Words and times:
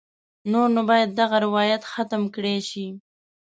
نور 0.51 0.67
نو 0.75 0.81
باید 0.89 1.09
دغه 1.21 1.37
روایت 1.45 1.81
ختم 1.91 2.21
کړای 2.33 2.59
شي. 2.69 2.87